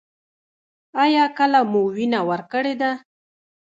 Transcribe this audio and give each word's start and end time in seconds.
ایا 1.03 1.25
کله 1.37 1.59
مو 1.71 1.81
وینه 1.95 2.19
ورکړې 2.29 2.73
ده؟ 2.81 2.91